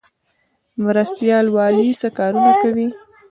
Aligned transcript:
مرستیال 0.83 1.45
والي 1.55 1.89
څه 2.01 2.07
کارونه 2.17 2.51
کوي؟ 2.61 2.87